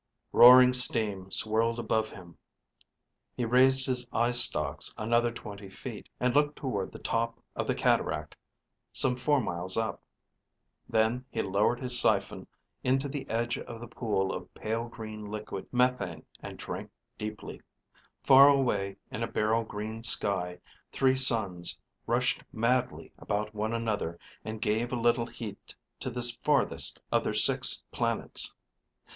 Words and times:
_Roaring 0.31 0.73
steam 0.73 1.29
swirled 1.29 1.77
above 1.77 2.09
him. 2.09 2.35
He 3.37 3.45
raised 3.45 3.85
his 3.85 4.09
eye 4.11 4.31
stalks 4.31 4.95
another 4.97 5.31
twenty 5.31 5.69
feet 5.69 6.09
and 6.19 6.33
looked 6.33 6.55
toward 6.55 6.91
the 6.91 6.97
top 6.97 7.37
of 7.55 7.67
the 7.67 7.75
cataract 7.75 8.35
some 8.91 9.15
four 9.15 9.39
miles 9.39 9.77
up. 9.77 10.01
Then 10.89 11.25
he 11.29 11.43
lowered 11.43 11.79
his 11.79 11.99
siphon 11.99 12.47
into 12.83 13.07
the 13.07 13.29
edge 13.29 13.59
of 13.59 13.79
the 13.79 13.87
pool 13.87 14.33
of 14.33 14.51
pale 14.55 14.87
green 14.89 15.29
liquid 15.29 15.71
methane 15.71 16.25
and 16.39 16.57
drank 16.57 16.89
deeply. 17.19 17.61
Far 18.23 18.49
away 18.49 18.97
in 19.11 19.21
a 19.21 19.27
beryl 19.27 19.63
green 19.63 20.01
sky, 20.01 20.57
three 20.91 21.15
suns 21.15 21.77
rushed 22.07 22.41
madly 22.51 23.13
about 23.19 23.53
one 23.53 23.71
another 23.71 24.17
and 24.43 24.59
gave 24.63 24.91
a 24.91 24.99
little 24.99 25.27
heat 25.27 25.75
to 25.99 26.09
this 26.09 26.31
farthest 26.37 26.99
of 27.11 27.23
their 27.23 27.35
six 27.35 27.83
planets. 27.91 28.51